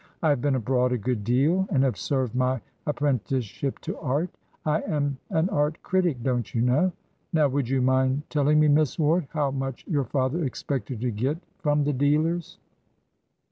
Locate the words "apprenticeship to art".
2.87-4.31